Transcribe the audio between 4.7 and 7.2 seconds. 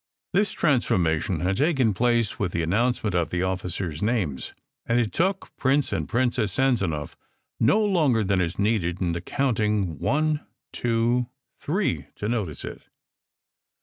and it took Prince and Princess Sanzanow